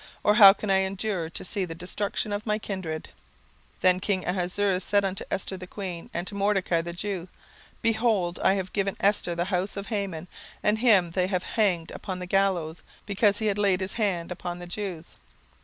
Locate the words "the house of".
9.35-9.85